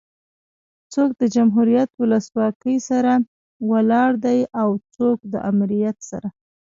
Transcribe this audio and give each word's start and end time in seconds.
څوک 0.93 1.09
د 1.21 1.23
جمهوريت 1.35 1.89
ولسواکي 1.95 2.75
سره 2.89 3.13
ولاړ 3.71 4.09
دي 4.25 4.39
او 4.61 4.69
څوک 4.95 5.17
ده 5.31 5.39
امريت 5.51 5.97
سره 6.09 6.27